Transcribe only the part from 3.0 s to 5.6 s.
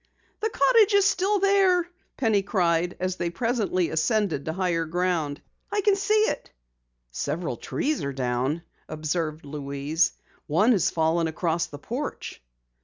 they presently ascended to higher ground.